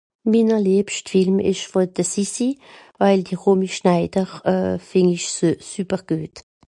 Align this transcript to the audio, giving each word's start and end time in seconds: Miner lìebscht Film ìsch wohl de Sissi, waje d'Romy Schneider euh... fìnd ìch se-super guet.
Miner 0.31 0.59
lìebscht 0.67 1.05
Film 1.11 1.37
ìsch 1.51 1.65
wohl 1.73 1.85
de 1.97 2.03
Sissi, 2.11 2.49
waje 2.99 3.21
d'Romy 3.27 3.67
Schneider 3.75 4.27
euh... 4.53 4.75
fìnd 4.87 5.11
ìch 5.17 5.27
se-super 5.35 6.01
guet. 6.09 6.35